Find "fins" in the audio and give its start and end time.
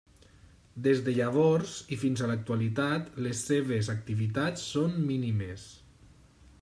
2.05-2.23